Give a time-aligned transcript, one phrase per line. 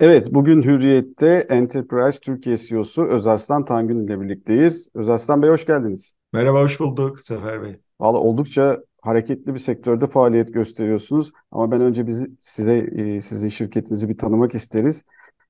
[0.00, 4.88] Evet, bugün Hürriyet'te Enterprise Türkiye CEO'su Özaslan Tangün ile birlikteyiz.
[4.94, 6.12] Özaslan Bey hoş geldiniz.
[6.32, 7.76] Merhaba, hoş bulduk Sefer Bey.
[8.00, 11.32] Valla oldukça hareketli bir sektörde faaliyet gösteriyorsunuz.
[11.50, 15.04] Ama ben önce bizi, size, e, sizin şirketinizi bir tanımak isteriz.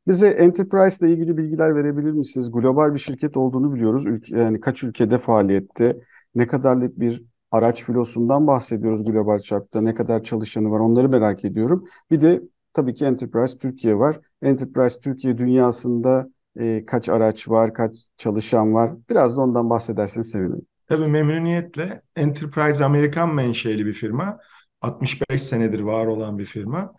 [0.07, 2.51] Bize Enterprise ile ilgili bilgiler verebilir misiniz?
[2.51, 4.07] Global bir şirket olduğunu biliyoruz.
[4.07, 5.97] Ülke, yani kaç ülkede faaliyette,
[6.35, 11.85] ne kadarlık bir araç filosundan bahsediyoruz global çapta, ne kadar çalışanı var onları merak ediyorum.
[12.11, 12.43] Bir de
[12.73, 14.17] tabii ki Enterprise Türkiye var.
[14.43, 16.29] Enterprise Türkiye dünyasında
[16.61, 18.91] e, kaç araç var, kaç çalışan var?
[19.11, 20.67] Biraz da ondan bahsederseniz sevinirim.
[20.89, 22.03] Tabii memnuniyetle.
[22.17, 24.39] Enterprise Amerikan menşeli bir firma.
[24.81, 26.95] 65 senedir var olan bir firma.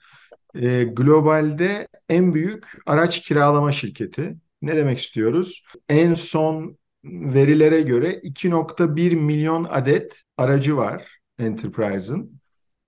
[0.56, 4.36] E, globalde en büyük araç kiralama şirketi.
[4.62, 5.64] Ne demek istiyoruz?
[5.90, 12.39] En son verilere göre 2.1 milyon adet aracı var Enterprise'ın.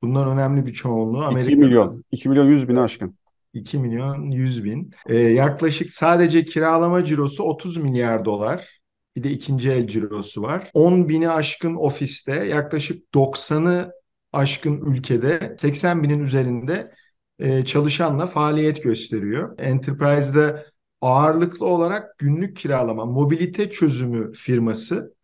[0.02, 1.52] Bundan önemli bir çoğunluğu Amerika.
[1.52, 2.04] 2 milyon.
[2.12, 3.16] 2 milyon 100 bin aşkın.
[3.54, 4.92] 2 milyon 100 bin.
[5.08, 8.81] Ee, yaklaşık sadece kiralama cirosu 30 milyar dolar.
[9.16, 10.70] Bir de ikinci el cirosu var.
[10.73, 13.92] 10 bini aşkın ofiste, yaklaşık 90'ı
[14.34, 16.92] aşkın ülkede, 80 binin üzerinde
[17.40, 19.59] e, çalışanla faaliyet gösteriyor.
[19.59, 20.66] Enterprise'de
[21.02, 25.16] ağırlıklı olarak günlük kiralama, mobilite çözümü firması.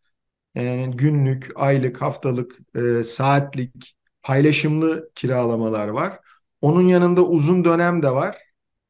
[0.55, 3.96] Yani günlük, aylık, haftalık, e, saatlik,
[4.27, 6.19] paylaşımlı kiralamalar var.
[6.61, 8.37] Onun yanında uzun dönem de var.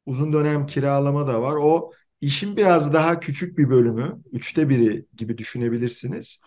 [0.06, 1.56] Uzun dönem kiralama da var.
[1.56, 4.22] O işin biraz daha küçük bir bölümü.
[4.32, 6.42] Üçte biri gibi düşünebilirsiniz.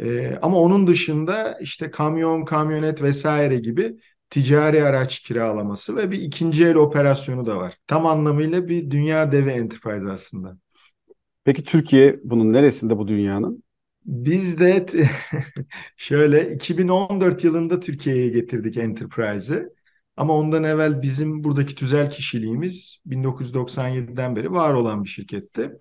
[0.00, 3.96] Ee, ama onun dışında işte kamyon, kamyonet vesaire gibi
[4.30, 7.74] ticari araç kiralaması ve bir ikinci el operasyonu da var.
[7.86, 10.58] Tam anlamıyla bir dünya devi enterprise aslında.
[11.44, 13.62] Peki Türkiye bunun neresinde bu dünyanın?
[14.06, 14.86] Biz de
[15.96, 19.72] şöyle 2014 yılında Türkiye'ye getirdik Enterprise'ı.
[20.16, 25.72] Ama ondan evvel bizim buradaki tüzel kişiliğimiz 1997'den beri var olan bir şirketti.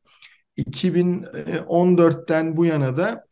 [0.57, 3.25] 2014'ten bu yana da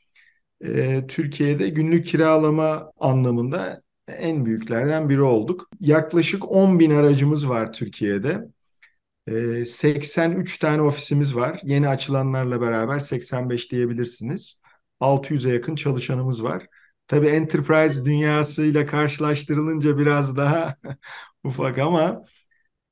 [0.61, 5.69] e, Türkiye'de günlük kiralama anlamında en büyüklerden biri olduk.
[5.79, 8.41] Yaklaşık 10 bin aracımız var Türkiye'de.
[9.27, 11.59] E, 83 tane ofisimiz var.
[11.63, 14.61] Yeni açılanlarla beraber 85 diyebilirsiniz.
[15.03, 16.67] 600'e yakın çalışanımız var.
[17.07, 20.75] Tabii enterprise dünyasıyla karşılaştırılınca biraz daha
[21.43, 22.23] ufak ama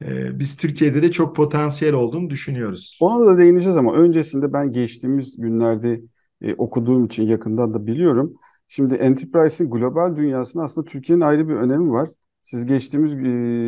[0.06, 2.98] e, biz Türkiye'de de çok potansiyel olduğunu düşünüyoruz.
[3.02, 6.02] Ona da değineceğiz ama öncesinde ben geçtiğimiz günlerde
[6.42, 8.34] e, okuduğum için yakından da biliyorum.
[8.68, 12.10] Şimdi enterprise'in global dünyasında aslında Türkiye'nin ayrı bir önemi var.
[12.44, 13.18] Siz geçtiğimiz e,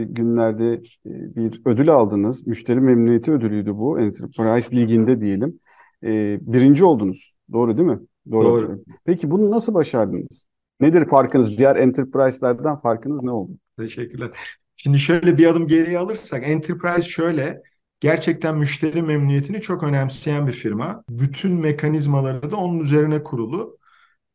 [0.10, 0.74] günlerde
[1.06, 2.48] e, bir ödül aldınız.
[2.48, 4.00] Müşteri memnuniyeti ödülüydü bu.
[4.00, 5.60] Enterprise Ligi'nde diyelim.
[6.04, 7.38] E, birinci oldunuz.
[7.54, 8.00] Doğru değil mi?
[8.32, 8.48] Doğru.
[8.48, 8.84] Doğru.
[9.06, 10.46] Peki bunu nasıl başardınız?
[10.80, 11.58] Nedir farkınız?
[11.58, 13.52] Diğer enterprise'lerden farkınız ne oldu?
[13.80, 14.30] Teşekkürler.
[14.76, 17.62] Şimdi şöyle bir adım geriye alırsak Enterprise şöyle
[18.00, 21.04] gerçekten müşteri memnuniyetini çok önemseyen bir firma.
[21.10, 23.78] Bütün mekanizmaları da onun üzerine kurulu.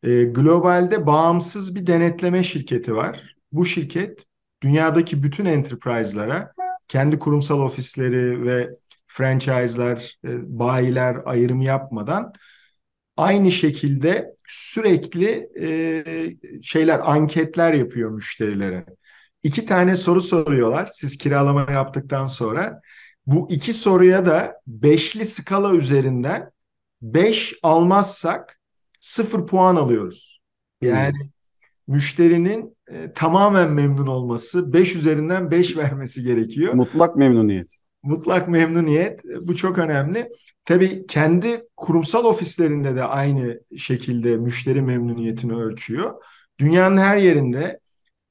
[0.02, 3.34] E, globalde bağımsız bir denetleme şirketi var.
[3.52, 4.24] Bu şirket
[4.62, 6.52] dünyadaki bütün enterprise'lara
[6.88, 8.70] kendi kurumsal ofisleri ve
[9.06, 12.32] franchise'lar, e, bayiler ayrım yapmadan
[13.18, 16.04] aynı şekilde sürekli e,
[16.62, 18.84] şeyler anketler yapıyor müşterilere.
[19.42, 22.80] İki tane soru soruyorlar siz kiralama yaptıktan sonra.
[23.26, 26.50] Bu iki soruya da beşli skala üzerinden
[27.02, 28.60] beş almazsak
[29.00, 30.40] sıfır puan alıyoruz.
[30.82, 31.94] Yani hmm.
[31.94, 36.74] müşterinin e, tamamen memnun olması, beş üzerinden beş vermesi gerekiyor.
[36.74, 37.78] Mutlak memnuniyet.
[38.02, 40.28] Mutlak memnuniyet bu çok önemli.
[40.64, 46.14] Tabii kendi kurumsal ofislerinde de aynı şekilde müşteri memnuniyetini ölçüyor.
[46.60, 47.80] Dünyanın her yerinde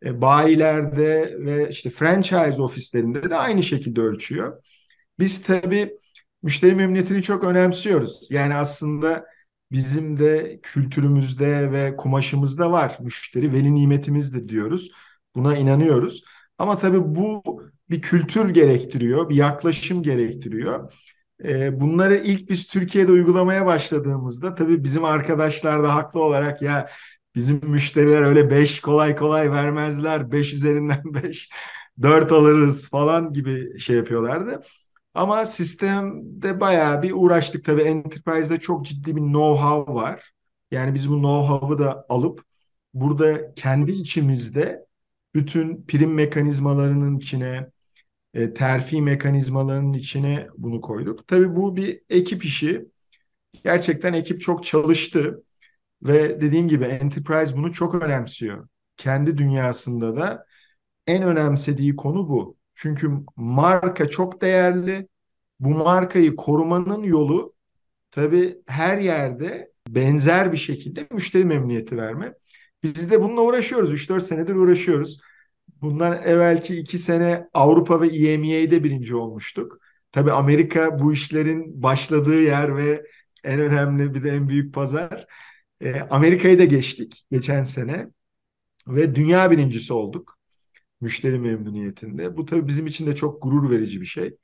[0.06, 4.63] e, bayilerde ve işte franchise ofislerinde de aynı şekilde ölçüyor.
[5.19, 5.97] Biz tabii
[6.44, 8.27] müşteri memnuniyetini çok önemsiyoruz.
[8.31, 9.25] Yani aslında
[9.72, 12.97] bizim de kültürümüzde ve kumaşımızda var.
[13.01, 14.91] Müşteri veli nimetimizdir diyoruz.
[15.35, 16.23] Buna inanıyoruz.
[16.57, 17.44] Ama tabii bu
[17.89, 20.94] bir kültür gerektiriyor, bir yaklaşım gerektiriyor.
[21.44, 26.89] E, bunları ilk biz Türkiye'de uygulamaya başladığımızda tabii bizim arkadaşlar da haklı olarak ya
[27.35, 30.31] bizim müşteriler öyle 5 kolay kolay vermezler.
[30.31, 31.50] 5 üzerinden 5
[32.01, 34.62] 4 alırız falan gibi şey yapıyorlardı.
[35.13, 37.81] Ama sistemde bayağı bir uğraştık tabii.
[37.81, 40.31] Enterprise'de çok ciddi bir know-how var.
[40.71, 42.44] Yani biz bu know-how'ı da alıp
[42.94, 44.85] burada kendi içimizde
[45.35, 47.69] bütün prim mekanizmalarının içine
[48.38, 51.28] e, terfi mekanizmalarının içine bunu koyduk.
[51.28, 52.86] Tabii bu bir ekip işi.
[53.63, 55.44] Gerçekten ekip çok çalıştı
[56.04, 58.68] ve dediğim gibi Enterprise bunu çok önemsiyor.
[58.98, 60.45] Kendi dünyasında da
[61.07, 62.57] en önemsediği konu bu.
[62.75, 65.07] Çünkü marka çok değerli.
[65.60, 67.56] Bu markayı korumanın yolu
[68.12, 72.34] tabii her yerde benzer bir şekilde müşteri memnuniyeti verme.
[72.84, 73.94] Biz de bununla uğraşıyoruz.
[73.94, 75.22] 3-4 senedir uğraşıyoruz.
[75.81, 79.79] Bundan evvelki 2 sene Avrupa ve EMEA'de birinci olmuştuk.
[80.12, 83.03] Tabii Amerika bu işlerin başladığı yer ve
[83.44, 85.27] en önemli bir de en büyük pazar.
[85.81, 88.07] E, Amerika'yı da geçtik geçen sene
[88.88, 90.38] ve dünya birincisi olduk
[91.01, 92.38] müşteri memnuniyetinde.
[92.38, 94.38] Bu tabii bizim için de çok gurur verici bir şey.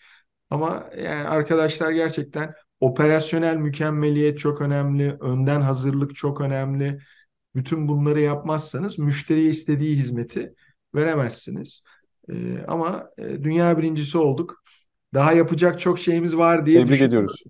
[0.49, 6.99] Ama yani arkadaşlar gerçekten operasyonel mükemmeliyet çok önemli, önden hazırlık çok önemli.
[7.55, 10.53] Bütün bunları yapmazsanız müşteriye istediği hizmeti
[10.95, 11.83] veremezsiniz.
[12.29, 12.33] E,
[12.67, 14.63] ama e, dünya birincisi olduk.
[15.13, 17.43] Daha yapacak çok şeyimiz var diye Tebrik ediyoruz.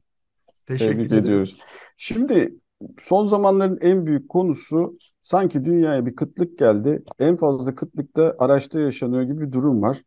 [0.65, 1.23] Teşekkür Tebrik ederim.
[1.23, 1.57] ediyoruz.
[1.97, 2.55] Şimdi
[2.99, 7.03] son zamanların en büyük konusu sanki dünyaya bir kıtlık geldi.
[7.19, 10.01] En fazla kıtlık da araçta yaşanıyor gibi bir durum var.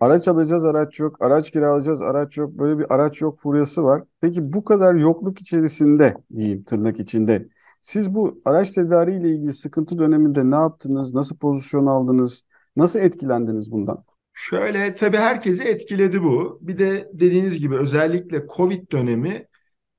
[0.00, 1.22] Araç alacağız, araç yok.
[1.22, 2.58] Araç kiralayacağız, araç yok.
[2.58, 4.02] Böyle bir araç yok furyası var.
[4.20, 7.48] Peki bu kadar yokluk içerisinde diyeyim tırnak içinde.
[7.82, 11.14] Siz bu araç tedariği ile ilgili sıkıntı döneminde ne yaptınız?
[11.14, 12.44] Nasıl pozisyon aldınız?
[12.76, 14.04] Nasıl etkilendiniz bundan?
[14.32, 16.58] Şöyle tabii herkesi etkiledi bu.
[16.62, 19.48] Bir de dediğiniz gibi özellikle Covid dönemi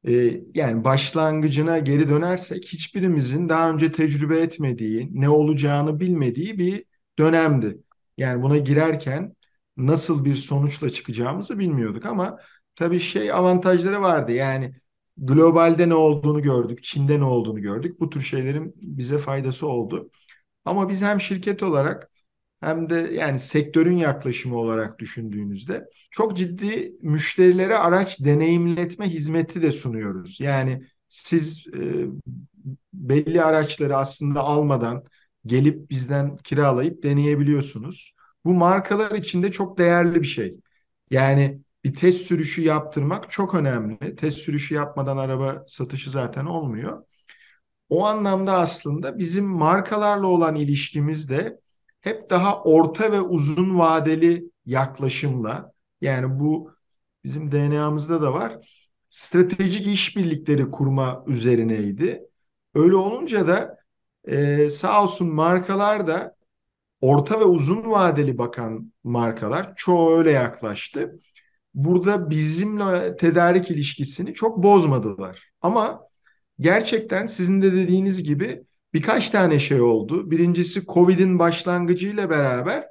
[0.07, 6.85] e, yani başlangıcına geri dönersek hiçbirimizin daha önce tecrübe etmediği, ne olacağını bilmediği bir
[7.19, 7.77] dönemdi.
[8.17, 9.35] Yani buna girerken
[9.77, 12.39] nasıl bir sonuçla çıkacağımızı bilmiyorduk ama
[12.75, 14.31] tabii şey avantajları vardı.
[14.31, 14.75] Yani
[15.17, 17.99] globalde ne olduğunu gördük, Çin'de ne olduğunu gördük.
[17.99, 20.11] Bu tür şeylerin bize faydası oldu.
[20.65, 22.11] Ama biz hem şirket olarak
[22.61, 30.39] hem de yani sektörün yaklaşımı olarak düşündüğünüzde çok ciddi müşterilere araç deneyimletme hizmeti de sunuyoruz.
[30.39, 32.05] Yani siz e,
[32.93, 35.03] belli araçları aslında almadan
[35.45, 38.13] gelip bizden kiralayıp deneyebiliyorsunuz.
[38.45, 40.55] Bu markalar için de çok değerli bir şey.
[41.11, 44.15] Yani bir test sürüşü yaptırmak çok önemli.
[44.15, 47.03] Test sürüşü yapmadan araba satışı zaten olmuyor.
[47.89, 51.59] O anlamda aslında bizim markalarla olan ilişkimiz de
[52.05, 55.71] hep daha orta ve uzun vadeli yaklaşımla
[56.01, 56.71] yani bu
[57.23, 58.57] bizim DNA'mızda da var.
[59.09, 62.21] Stratejik işbirlikleri kurma üzerineydi.
[62.75, 63.77] Öyle olunca da
[64.27, 66.35] e, sağ olsun markalar da
[67.01, 71.19] orta ve uzun vadeli bakan markalar çoğu öyle yaklaştı.
[71.73, 75.49] Burada bizimle tedarik ilişkisini çok bozmadılar.
[75.61, 76.01] Ama
[76.59, 80.31] gerçekten sizin de dediğiniz gibi birkaç tane şey oldu.
[80.31, 82.83] Birincisi Covid'in başlangıcıyla beraber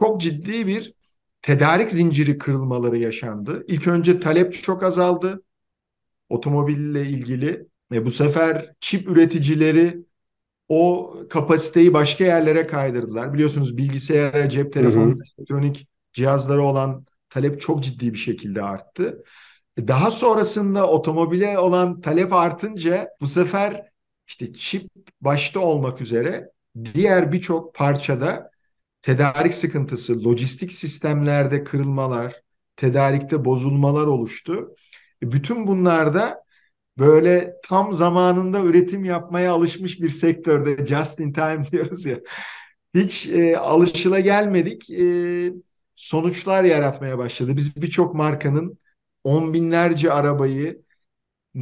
[0.00, 0.94] çok ciddi bir
[1.42, 3.64] tedarik zinciri kırılmaları yaşandı.
[3.68, 5.42] İlk önce talep çok azaldı
[6.28, 7.66] otomobille ilgili.
[7.92, 10.04] E bu sefer çip üreticileri
[10.68, 13.34] o kapasiteyi başka yerlere kaydırdılar.
[13.34, 19.24] Biliyorsunuz bilgisayara, cep telefonu, elektronik cihazları olan talep çok ciddi bir şekilde arttı.
[19.78, 23.88] Daha sonrasında otomobile olan talep artınca bu sefer
[24.28, 24.90] işte çip
[25.20, 26.50] başta olmak üzere
[26.94, 28.50] diğer birçok parçada
[29.02, 32.42] tedarik sıkıntısı, lojistik sistemlerde kırılmalar,
[32.76, 34.76] tedarikte bozulmalar oluştu.
[35.22, 36.44] E, bütün bunlarda
[36.98, 42.20] böyle tam zamanında üretim yapmaya alışmış bir sektörde just in time diyoruz ya.
[42.94, 45.52] Hiç e, alışıla gelmedik e,
[45.96, 47.56] sonuçlar yaratmaya başladı.
[47.56, 48.78] Biz birçok markanın
[49.24, 50.82] on binlerce arabayı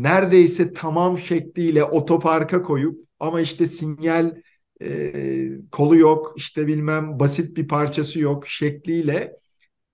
[0.03, 4.37] neredeyse tamam şekliyle otoparka koyup ama işte sinyal
[4.83, 9.33] e, kolu yok işte bilmem basit bir parçası yok şekliyle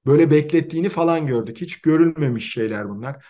[0.07, 1.61] böyle beklettiğini falan gördük.
[1.61, 3.27] Hiç görülmemiş şeyler bunlar.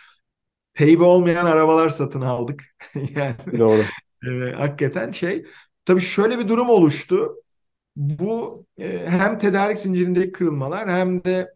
[0.75, 2.64] Peybe olmayan arabalar satın aldık.
[3.17, 3.85] yani Doğru.
[4.26, 5.47] e, hakikaten şey.
[5.85, 7.37] Tabii şöyle bir durum oluştu.
[7.97, 11.55] Bu e, hem tedarik zincirindeki kırılmalar hem de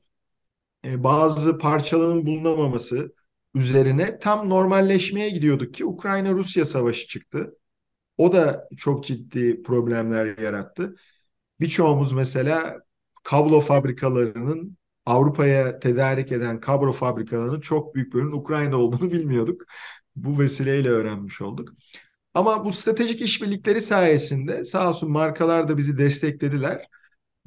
[0.84, 3.15] e, bazı parçaların bulunamaması
[3.56, 7.58] üzerine tam normalleşmeye gidiyorduk ki Ukrayna-Rusya savaşı çıktı.
[8.18, 10.96] O da çok ciddi problemler yarattı.
[11.60, 12.80] Birçoğumuz mesela
[13.24, 19.62] kablo fabrikalarının Avrupa'ya tedarik eden kablo fabrikalarının çok büyük bölümünün Ukrayna olduğunu bilmiyorduk.
[20.16, 21.72] Bu vesileyle öğrenmiş olduk.
[22.34, 26.86] Ama bu stratejik işbirlikleri sayesinde sağ olsun markalar da bizi desteklediler.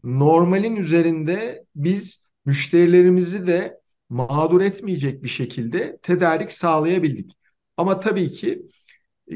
[0.04, 3.79] Normalin üzerinde biz müşterilerimizi de
[4.10, 7.38] mağdur etmeyecek bir şekilde tedarik sağlayabildik.
[7.78, 8.66] Ama tabii ki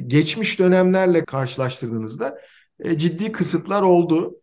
[0.08, 2.38] geçmiş dönemlerle karşılaştırdığınızda
[2.80, 4.36] e, ciddi kısıtlar oldu.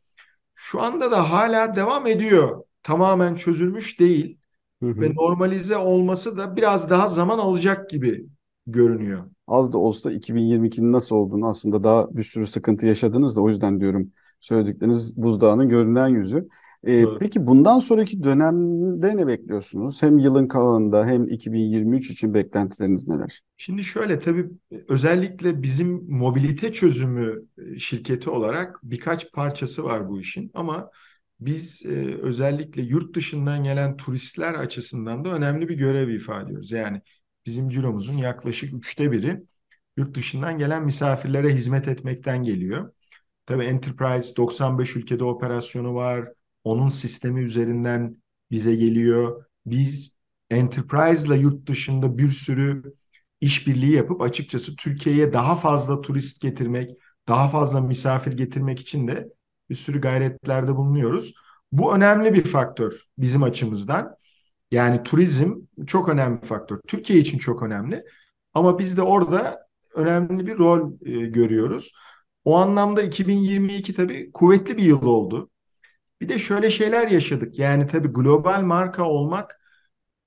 [0.55, 2.65] Şu anda da hala devam ediyor.
[2.83, 4.39] Tamamen çözülmüş değil
[4.83, 5.01] Hı hı.
[5.01, 8.27] ve normalize olması da biraz daha zaman alacak gibi
[8.67, 9.25] görünüyor.
[9.47, 13.81] Az da olsa 2022'nin nasıl olduğunu aslında daha bir sürü sıkıntı yaşadınız da o yüzden
[13.81, 16.49] diyorum söyledikleriniz buzdağının görünen yüzü.
[16.87, 20.03] E, peki bundan sonraki dönemde ne bekliyorsunuz?
[20.03, 23.41] Hem yılın kalanında hem 2023 için beklentileriniz neler?
[23.57, 24.47] Şimdi şöyle tabii
[24.89, 30.91] özellikle bizim mobilite çözümü e, şirketi olarak birkaç parçası var bu işin ama
[31.41, 31.89] biz e,
[32.23, 36.71] özellikle yurt dışından gelen turistler açısından da önemli bir görev ifade ediyoruz.
[36.71, 37.01] Yani
[37.47, 39.43] bizim ciromuzun yaklaşık üçte biri
[39.97, 42.93] yurt dışından gelen misafirlere hizmet etmekten geliyor.
[43.47, 46.29] Tabii Enterprise 95 ülkede operasyonu var.
[46.65, 48.17] Onun sistemi üzerinden
[48.51, 49.45] bize geliyor.
[49.67, 50.17] Biz
[50.51, 52.95] Enterprise ile yurt dışında bir sürü
[53.41, 56.91] işbirliği yapıp açıkçası Türkiye'ye daha fazla turist getirmek,
[57.29, 59.29] daha fazla misafir getirmek için de
[59.71, 61.35] bir sürü gayretlerde bulunuyoruz.
[61.73, 64.15] Bu önemli bir faktör bizim açımızdan.
[64.71, 65.55] Yani turizm
[65.87, 66.81] çok önemli bir faktör.
[66.89, 68.05] Türkiye için çok önemli.
[68.55, 71.93] Ama biz de orada önemli bir rol e, görüyoruz.
[72.45, 75.51] O anlamda 2022 tabii kuvvetli bir yıl oldu.
[76.21, 77.59] Bir de şöyle şeyler yaşadık.
[77.59, 79.61] Yani tabii global marka olmak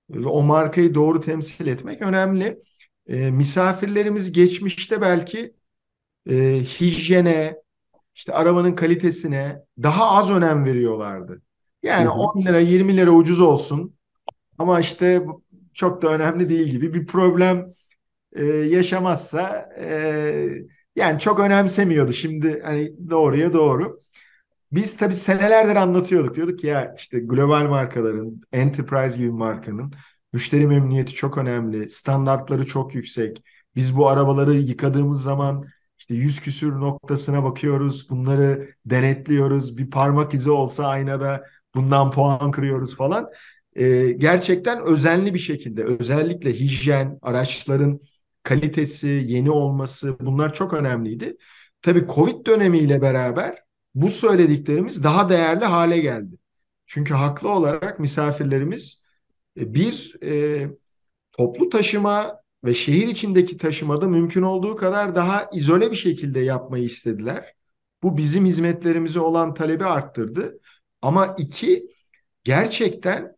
[0.09, 2.59] ve o markayı doğru temsil etmek önemli.
[3.07, 5.55] E, misafirlerimiz geçmişte belki
[6.29, 7.57] e, hijyene,
[8.15, 11.41] işte arabanın kalitesine daha az önem veriyorlardı.
[11.83, 12.13] Yani hı hı.
[12.13, 13.95] 10 lira 20 lira ucuz olsun
[14.59, 15.25] ama işte
[15.73, 17.71] çok da önemli değil gibi bir problem
[18.33, 20.49] e, yaşamazsa e,
[20.95, 22.13] yani çok önemsemiyordu.
[22.13, 24.01] Şimdi hani doğruya doğru.
[24.73, 26.35] Biz tabii senelerdir anlatıyorduk.
[26.35, 29.93] Diyorduk ki ya işte global markaların, enterprise gibi markanın
[30.33, 31.89] müşteri memnuniyeti çok önemli.
[31.89, 33.43] Standartları çok yüksek.
[33.75, 35.65] Biz bu arabaları yıkadığımız zaman
[35.99, 38.09] işte yüz küsür noktasına bakıyoruz.
[38.09, 39.77] Bunları denetliyoruz.
[39.77, 41.43] Bir parmak izi olsa aynada
[41.75, 43.29] bundan puan kırıyoruz falan.
[43.75, 47.99] Ee, gerçekten özenli bir şekilde özellikle hijyen, araçların
[48.43, 51.37] kalitesi, yeni olması bunlar çok önemliydi.
[51.81, 53.62] Tabii Covid dönemiyle beraber
[53.95, 56.35] bu söylediklerimiz daha değerli hale geldi.
[56.85, 59.03] Çünkü haklı olarak misafirlerimiz
[59.59, 60.67] e, bir e,
[61.31, 67.53] toplu taşıma ve şehir içindeki taşımada mümkün olduğu kadar daha izole bir şekilde yapmayı istediler.
[68.03, 70.59] Bu bizim hizmetlerimize olan talebi arttırdı.
[71.01, 71.87] Ama iki,
[72.43, 73.35] gerçekten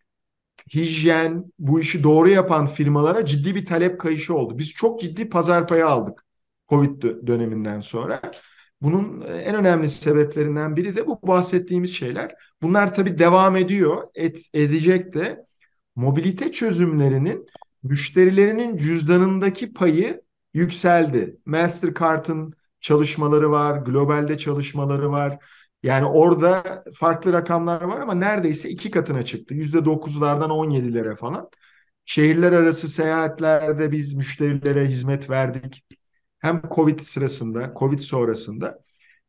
[0.74, 4.58] hijyen, bu işi doğru yapan firmalara ciddi bir talep kayışı oldu.
[4.58, 6.26] Biz çok ciddi pazar payı aldık
[6.70, 8.22] Covid döneminden sonra.
[8.82, 12.36] Bunun e, en önemli sebeplerinden biri de bu bahsettiğimiz şeyler.
[12.62, 15.46] Bunlar tabii devam ediyor, et, edecek de.
[15.96, 17.46] Mobilite çözümlerinin
[17.84, 20.22] müşterilerinin cüzdanındaki payı
[20.54, 21.38] yükseldi.
[21.46, 25.38] Mastercard'ın çalışmaları var, globalde çalışmaları var.
[25.84, 29.54] Yani orada farklı rakamlar var ama neredeyse iki katına çıktı.
[29.54, 31.50] Yüzde dokuzlardan on yedilere falan.
[32.06, 35.86] Şehirler arası seyahatlerde biz müşterilere hizmet verdik.
[36.40, 38.80] Hem Covid sırasında, Covid sonrasında.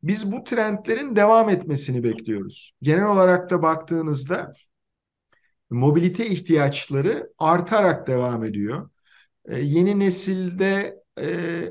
[0.03, 2.73] Biz bu trendlerin devam etmesini bekliyoruz.
[2.83, 4.53] Genel olarak da baktığınızda
[5.71, 8.91] mobilite ihtiyaçları artarak devam ediyor.
[9.49, 11.27] Ee, yeni nesilde e,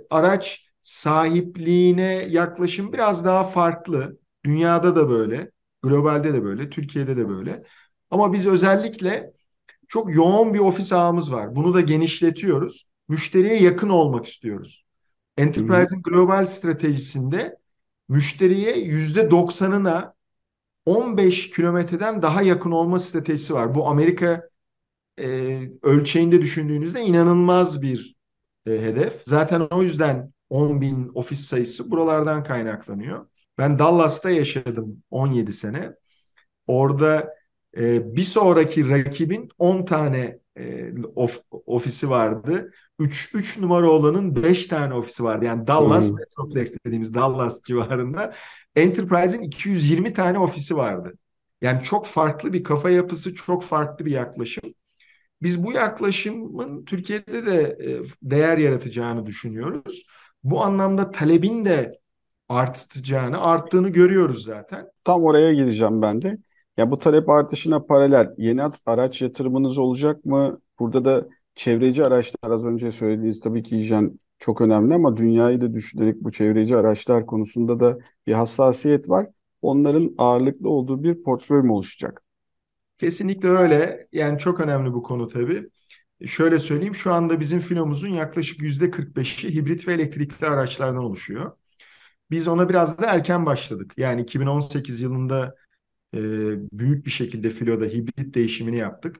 [0.09, 4.19] araç sahipliğine yaklaşım biraz daha farklı.
[4.45, 5.51] Dünyada da böyle,
[5.83, 7.63] globalde de böyle, Türkiye'de de böyle.
[8.11, 9.33] Ama biz özellikle
[9.87, 11.55] çok yoğun bir ofis ağımız var.
[11.55, 12.87] Bunu da genişletiyoruz.
[13.09, 14.85] Müşteriye yakın olmak istiyoruz.
[15.37, 17.57] Enterprise'in global stratejisinde
[18.09, 20.13] müşteriye yüzde doksanına
[20.85, 23.75] 15 kilometreden daha yakın olma stratejisi var.
[23.75, 24.49] Bu Amerika
[25.19, 28.15] e, ölçeğinde düşündüğünüzde inanılmaz bir
[28.67, 29.21] e, hedef.
[29.25, 33.27] Zaten o yüzden 10 bin ofis sayısı buralardan kaynaklanıyor.
[33.57, 35.95] Ben Dallas'ta yaşadım 17 sene.
[36.67, 37.35] Orada
[37.77, 42.71] e, bir sonraki rakibin 10 tane e, of, ofisi vardı.
[42.99, 45.45] 3 3 numara olanın 5 tane ofisi vardı.
[45.45, 46.15] Yani Dallas hmm.
[46.15, 48.33] Metroplex dediğimiz Dallas civarında
[48.75, 51.13] Enterprise'in 220 tane ofisi vardı.
[51.61, 54.73] Yani çok farklı bir kafa yapısı, çok farklı bir yaklaşım.
[55.41, 57.87] Biz bu yaklaşımın Türkiye'de de e,
[58.23, 60.05] değer yaratacağını düşünüyoruz.
[60.43, 61.91] Bu anlamda talebin de
[62.49, 64.87] artacağını, arttığını görüyoruz zaten.
[65.03, 66.37] Tam oraya gireceğim ben de.
[66.77, 70.59] Ya bu talep artışına paralel yeni araç yatırımınız olacak mı?
[70.79, 75.73] Burada da çevreci araçlar az önce söylediğiniz tabii ki hijyen çok önemli ama dünyayı da
[75.73, 77.97] düşünerek bu çevreci araçlar konusunda da
[78.27, 79.27] bir hassasiyet var.
[79.61, 82.23] Onların ağırlıklı olduğu bir portföy mü oluşacak?
[82.97, 84.07] Kesinlikle öyle.
[84.11, 85.69] Yani çok önemli bu konu tabii.
[86.25, 91.51] Şöyle söyleyeyim şu anda bizim filomuzun yaklaşık yüzde 45'i hibrit ve elektrikli araçlardan oluşuyor.
[92.31, 93.93] Biz ona biraz da erken başladık.
[93.97, 95.55] Yani 2018 yılında
[96.15, 96.19] e,
[96.79, 99.17] büyük bir şekilde filoda hibrit değişimini yaptık.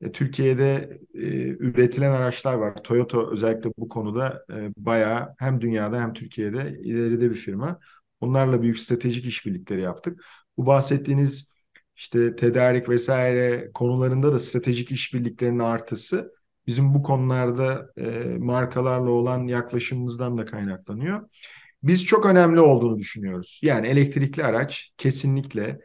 [0.00, 2.82] E, Türkiye'de e, üretilen araçlar var.
[2.84, 7.80] Toyota özellikle bu konuda e, bayağı hem dünyada hem Türkiye'de ileride bir firma.
[8.20, 10.24] Onlarla büyük stratejik işbirlikleri yaptık.
[10.56, 11.50] Bu bahsettiğiniz
[11.96, 16.32] işte tedarik vesaire konularında da stratejik işbirliklerinin artısı
[16.66, 21.28] bizim bu konularda e, markalarla olan yaklaşımımızdan da kaynaklanıyor.
[21.82, 23.60] Biz çok önemli olduğunu düşünüyoruz.
[23.62, 25.80] Yani elektrikli araç kesinlikle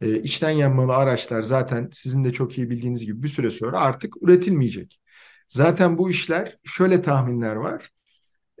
[0.00, 4.14] e, içten yanmalı araçlar zaten sizin de çok iyi bildiğiniz gibi bir süre sonra artık
[4.22, 5.00] üretilmeyecek.
[5.48, 7.90] Zaten bu işler şöyle tahminler var.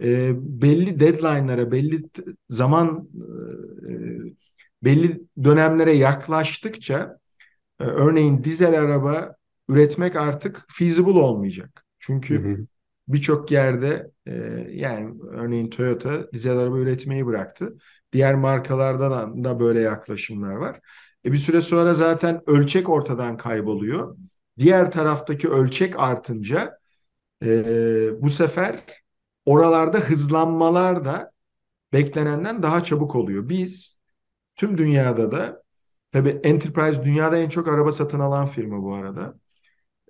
[0.02, 2.02] E, belli deadline'lara, belli
[2.50, 3.08] zaman
[3.88, 3.92] e,
[4.84, 7.18] belli dönemlere yaklaştıkça
[7.80, 9.36] e, örneğin dizel araba
[9.68, 11.84] üretmek artık feasible olmayacak.
[11.98, 12.50] Çünkü
[13.08, 14.32] birçok yerde e,
[14.70, 17.76] yani örneğin Toyota dizel araba üretmeyi bıraktı.
[18.12, 20.80] Diğer markalarda da, da böyle yaklaşımlar var.
[21.24, 24.16] E bir süre sonra zaten ölçek ortadan kayboluyor.
[24.58, 26.78] Diğer taraftaki ölçek artınca
[27.44, 28.80] e, bu sefer
[29.46, 31.32] oralarda hızlanmalar da
[31.92, 33.48] beklenenden daha çabuk oluyor.
[33.48, 33.98] Biz
[34.56, 35.62] tüm dünyada da
[36.12, 39.38] tabii Enterprise dünyada en çok araba satın alan firma bu arada.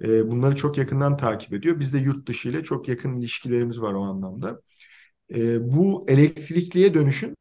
[0.02, 1.80] E, bunları çok yakından takip ediyor.
[1.80, 4.62] Biz de yurt dışı ile çok yakın ilişkilerimiz var o anlamda.
[5.34, 7.36] E, bu elektrikliye dönüşün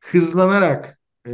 [0.00, 0.95] hızlanarak
[1.26, 1.30] e,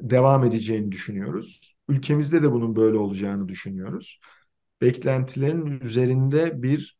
[0.00, 1.76] devam edeceğini düşünüyoruz.
[1.88, 4.20] Ülkemizde de bunun böyle olacağını düşünüyoruz.
[4.82, 6.98] Beklentilerin üzerinde bir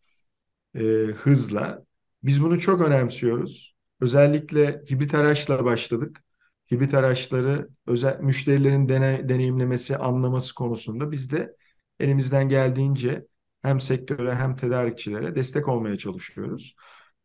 [0.75, 0.81] e,
[1.17, 1.85] hızla.
[2.23, 3.77] Biz bunu çok önemsiyoruz.
[4.01, 6.25] Özellikle hibrit araçla başladık.
[6.73, 11.57] Hibrit araçları özel müşterilerin dene, deneyimlemesi, anlaması konusunda biz de
[12.01, 13.27] elimizden geldiğince
[13.63, 16.77] hem sektöre hem tedarikçilere destek olmaya çalışıyoruz.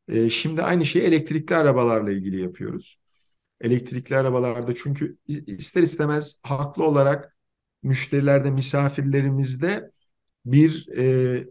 [0.08, 3.03] E, şimdi aynı şeyi elektrikli arabalarla ilgili yapıyoruz.
[3.62, 7.38] Elektrikli arabalarda çünkü ister istemez haklı olarak
[7.84, 9.92] müşterilerde, misafirlerimizde
[10.46, 11.48] bir e,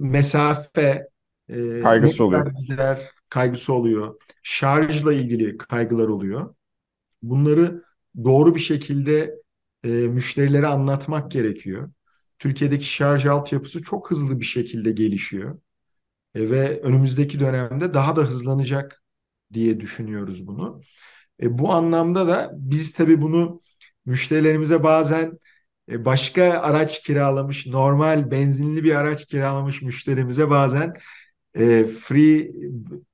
[0.00, 1.08] mesafe
[1.50, 2.46] e, kaygısı oluyor.
[3.28, 4.20] Kaygısı oluyor.
[4.42, 6.54] Şarjla ilgili kaygılar oluyor.
[7.22, 7.84] Bunları
[8.24, 9.34] doğru bir şekilde
[9.84, 11.92] e, müşterilere anlatmak gerekiyor.
[12.38, 15.58] Türkiye'deki şarj altyapısı çok hızlı bir şekilde gelişiyor.
[16.34, 19.02] E, ve önümüzdeki dönemde daha da hızlanacak
[19.52, 20.80] diye düşünüyoruz bunu.
[21.42, 23.60] E, bu anlamda da biz tabii bunu
[24.06, 25.38] müşterilerimize bazen
[25.90, 30.94] e, başka araç kiralamış, normal benzinli bir araç kiralamış müşterimize bazen
[31.54, 32.52] e, free,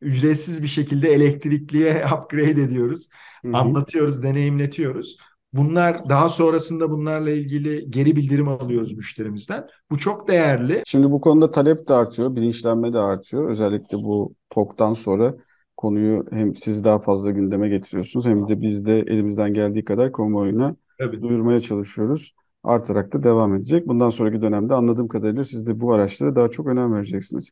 [0.01, 3.09] ücretsiz bir şekilde elektrikliye upgrade ediyoruz.
[3.45, 3.57] Hı hı.
[3.57, 5.17] Anlatıyoruz, deneyimletiyoruz.
[5.53, 9.67] Bunlar daha sonrasında bunlarla ilgili geri bildirim alıyoruz müşterimizden.
[9.91, 10.83] Bu çok değerli.
[10.87, 13.51] Şimdi bu konuda talep de artıyor, bilinçlenme de artıyor.
[13.51, 15.35] Özellikle bu TOK'tan sonra
[15.83, 20.77] konuyu hem siz daha fazla gündeme getiriyorsunuz hem de biz de elimizden geldiği kadar kamuoyuna
[20.99, 21.23] evet.
[21.23, 22.35] duyurmaya çalışıyoruz.
[22.63, 23.89] Artarak da devam edecek.
[23.89, 27.51] Bundan sonraki dönemde anladığım kadarıyla siz de bu araçlara daha çok önem vereceksiniz.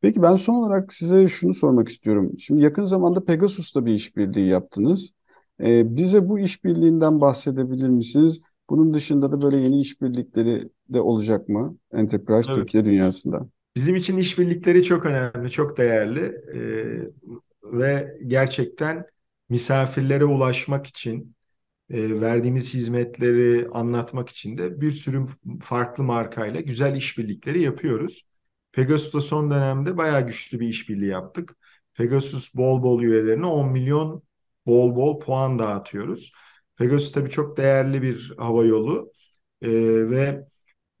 [0.00, 2.32] Peki ben son olarak size şunu sormak istiyorum.
[2.38, 5.12] Şimdi yakın zamanda Pegasus'ta bir işbirliği yaptınız.
[5.60, 8.40] Ee, bize bu işbirliğinden bahsedebilir misiniz?
[8.70, 12.54] Bunun dışında da böyle yeni işbirlikleri de olacak mı Enterprise evet.
[12.54, 13.48] Türkiye dünyasında?
[13.76, 16.20] Bizim için işbirlikleri çok önemli, çok değerli
[16.54, 17.10] ee,
[17.64, 19.06] ve gerçekten
[19.48, 21.36] misafirlere ulaşmak için
[21.90, 25.24] e, verdiğimiz hizmetleri anlatmak için de bir sürü
[25.62, 28.26] farklı markayla güzel işbirlikleri yapıyoruz.
[28.72, 31.56] Pegasus'ta son dönemde bayağı güçlü bir işbirliği yaptık.
[31.94, 34.22] Pegasus bol bol üyelerine 10 milyon
[34.66, 36.32] bol bol puan dağıtıyoruz.
[36.76, 39.12] Pegasus tabii çok değerli bir hava yolu
[39.62, 39.68] e,
[40.10, 40.48] ve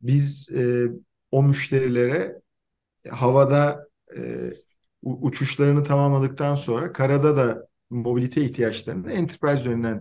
[0.02, 0.86] biz e,
[1.30, 2.42] o müşterilere
[3.10, 4.52] havada e,
[5.04, 10.00] uçuşlarını tamamladıktan sonra karada da mobilite ihtiyaçlarını Enterprise üzerinden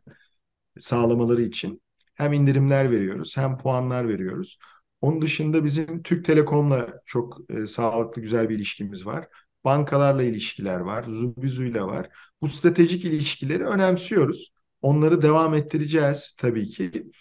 [0.79, 1.81] sağlamaları için
[2.15, 4.57] hem indirimler veriyoruz hem puanlar veriyoruz.
[5.01, 9.27] Onun dışında bizim Türk Telekom'la çok e, sağlıklı güzel bir ilişkimiz var.
[9.65, 12.09] Bankalarla ilişkiler var, Zubizu'yla var.
[12.41, 14.53] Bu stratejik ilişkileri önemsiyoruz.
[14.81, 17.11] Onları devam ettireceğiz tabii ki.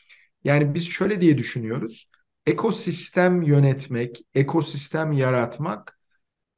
[0.44, 2.10] Yani biz şöyle diye düşünüyoruz.
[2.46, 5.98] Ekosistem yönetmek, ekosistem yaratmak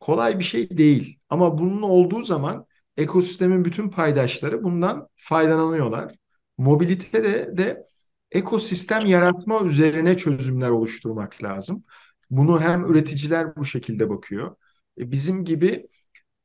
[0.05, 1.19] kolay bir şey değil.
[1.29, 6.15] Ama bunun olduğu zaman ekosistemin bütün paydaşları bundan faydalanıyorlar.
[6.59, 7.87] Mobilite de, de
[8.33, 11.85] ekosistem yaratma üzerine çözümler oluşturmak lazım.
[12.31, 14.57] Bunu hem üreticiler bu şekilde bakıyor.
[14.99, 15.89] E, bizim gibi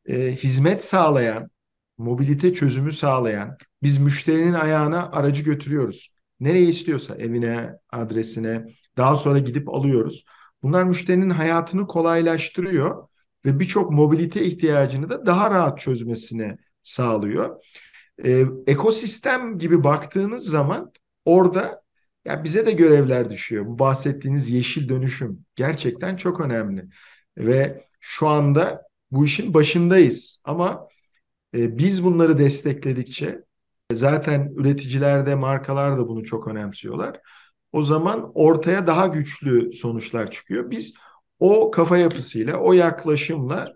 [0.06, 1.50] e, hizmet sağlayan,
[1.98, 6.16] mobilite çözümü sağlayan, biz müşterinin ayağına aracı götürüyoruz.
[6.40, 8.66] Nereye istiyorsa evine, adresine,
[8.98, 10.26] daha sonra gidip alıyoruz.
[10.64, 13.09] Bunlar müşterinin hayatını kolaylaştırıyor
[13.46, 17.64] ve birçok mobilite ihtiyacını da daha rahat çözmesine sağlıyor.
[18.26, 20.92] Ee, ekosistem gibi baktığınız zaman
[21.26, 21.82] orada
[22.26, 23.66] ya bize de görevler düşüyor.
[23.66, 26.86] Bu bahsettiğiniz yeşil dönüşüm gerçekten çok önemli.
[27.38, 30.42] Ve şu anda bu işin başındayız.
[30.44, 30.88] Ama
[31.56, 33.44] e, biz bunları destekledikçe
[33.94, 37.20] zaten üreticiler de markalar da bunu çok önemsiyorlar.
[37.72, 40.72] o zaman ortaya daha güçlü sonuçlar çıkıyor.
[40.72, 40.94] Biz
[41.40, 43.74] o kafa yapısıyla, o yaklaşımla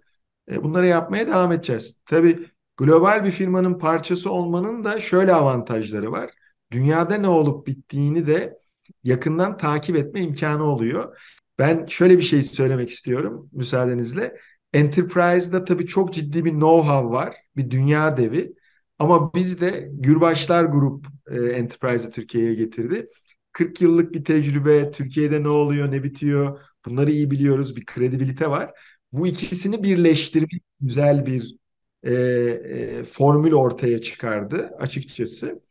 [0.52, 2.02] e, bunları yapmaya devam edeceğiz.
[2.06, 2.47] Tabii
[2.78, 6.30] global bir firmanın parçası olmanın da şöyle avantajları var.
[6.71, 8.58] Dünyada ne olup bittiğini de
[9.04, 11.17] yakından takip etme imkanı oluyor.
[11.60, 14.38] Ben şöyle bir şey söylemek istiyorum müsaadenizle.
[14.73, 18.54] Enterprise'da tabii çok ciddi bir know-how var, bir dünya devi.
[18.99, 23.06] Ama biz de Gürbaşlar Grup e, Enterprise'ı Türkiye'ye getirdi.
[23.52, 28.72] 40 yıllık bir tecrübe, Türkiye'de ne oluyor, ne bitiyor bunları iyi biliyoruz, bir kredibilite var.
[29.12, 31.56] Bu ikisini birleştirmek güzel bir
[32.04, 35.62] e, e, formül ortaya çıkardı açıkçası.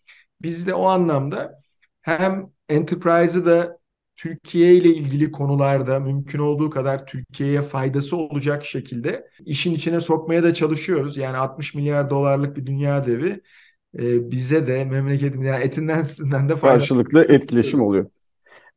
[0.43, 1.61] Biz de o anlamda
[2.03, 3.79] hem Enterprise'ı da
[4.17, 10.55] Türkiye ile ilgili konularda mümkün olduğu kadar Türkiye'ye faydası olacak şekilde işin içine sokmaya da
[10.55, 11.17] çalışıyoruz.
[11.17, 13.41] Yani 60 milyar dolarlık bir dünya devi
[13.99, 16.75] e, bize de memleketim yani etinden sütünden de fayda.
[16.75, 18.07] Karşılıklı etkileşim oluyor.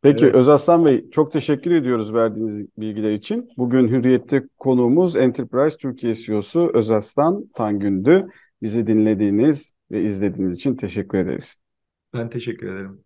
[0.06, 0.36] Peki evet.
[0.36, 3.50] Özaslan Bey çok teşekkür ediyoruz verdiğiniz bilgiler için.
[3.58, 8.28] Bugün Hürriyet'te konuğumuz Enterprise Türkiye CEO'su Özaslan Tangün'dü.
[8.62, 11.58] Bizi dinlediğiniz ve izlediğiniz için teşekkür ederiz.
[12.13, 13.05] Ben teşekkür ederim.